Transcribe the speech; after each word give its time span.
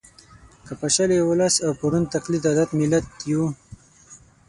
که 0.65 0.73
پاشلی 0.79 1.19
ولس 1.29 1.55
او 1.65 1.71
په 1.79 1.85
ړوند 1.91 2.11
تقلید 2.15 2.43
عادت 2.49 2.69
ملت 2.79 3.05
یو 3.31 3.43